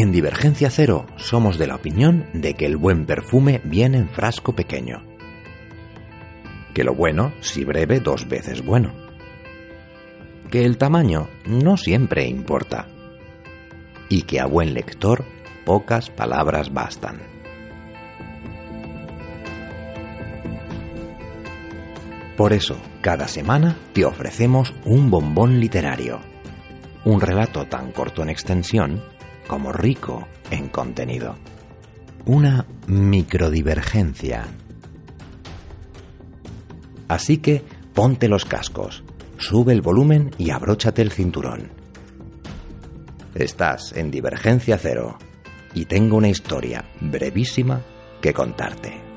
En 0.00 0.12
Divergencia 0.12 0.70
Cero 0.70 1.06
somos 1.16 1.58
de 1.58 1.66
la 1.66 1.74
opinión 1.74 2.26
de 2.32 2.54
que 2.54 2.66
el 2.66 2.76
buen 2.76 3.04
perfume 3.04 3.60
viene 3.64 3.98
en 3.98 4.08
frasco 4.08 4.54
pequeño. 4.54 5.02
Que 6.72 6.84
lo 6.84 6.94
bueno, 6.94 7.32
si 7.40 7.64
breve, 7.64 7.98
dos 7.98 8.28
veces 8.28 8.64
bueno. 8.64 8.92
Que 10.52 10.64
el 10.64 10.78
tamaño 10.78 11.28
no 11.46 11.76
siempre 11.76 12.28
importa. 12.28 12.86
Y 14.08 14.22
que 14.22 14.38
a 14.38 14.46
buen 14.46 14.72
lector 14.72 15.24
pocas 15.64 16.10
palabras 16.10 16.72
bastan. 16.72 17.18
Por 22.36 22.52
eso, 22.52 22.76
cada 23.00 23.26
semana 23.26 23.76
te 23.94 24.04
ofrecemos 24.04 24.72
un 24.84 25.10
bombón 25.10 25.58
literario. 25.58 26.20
Un 27.04 27.20
relato 27.20 27.64
tan 27.64 27.90
corto 27.90 28.22
en 28.22 28.28
extensión 28.28 29.17
como 29.48 29.72
rico 29.72 30.28
en 30.52 30.68
contenido. 30.68 31.36
Una 32.26 32.66
microdivergencia. 32.86 34.46
Así 37.08 37.38
que 37.38 37.64
ponte 37.94 38.28
los 38.28 38.44
cascos, 38.44 39.02
sube 39.38 39.72
el 39.72 39.80
volumen 39.80 40.30
y 40.38 40.50
abróchate 40.50 41.02
el 41.02 41.10
cinturón. 41.10 41.72
Estás 43.34 43.92
en 43.96 44.10
Divergencia 44.10 44.78
Cero 44.78 45.18
y 45.74 45.86
tengo 45.86 46.16
una 46.16 46.28
historia 46.28 46.84
brevísima 47.00 47.80
que 48.20 48.34
contarte. 48.34 49.07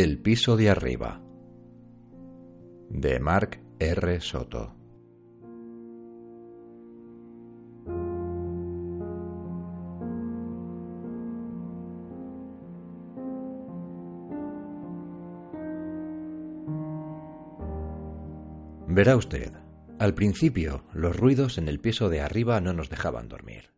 El 0.00 0.20
piso 0.20 0.56
de 0.56 0.70
arriba 0.70 1.20
de 2.88 3.18
Mark 3.18 3.60
R. 3.80 4.20
Soto 4.20 4.76
Verá 18.86 19.16
usted, 19.16 19.52
al 19.98 20.14
principio 20.14 20.84
los 20.92 21.16
ruidos 21.16 21.58
en 21.58 21.66
el 21.66 21.80
piso 21.80 22.08
de 22.08 22.20
arriba 22.20 22.60
no 22.60 22.72
nos 22.72 22.88
dejaban 22.88 23.28
dormir. 23.28 23.77